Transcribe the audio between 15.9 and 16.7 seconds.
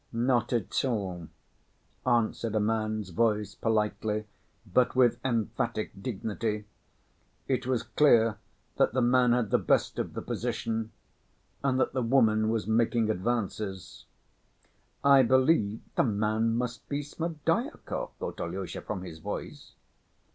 the man